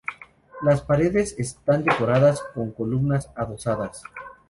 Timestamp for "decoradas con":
1.83-2.71